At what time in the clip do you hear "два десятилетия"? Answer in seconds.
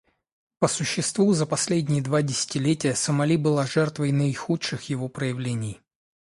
2.01-2.95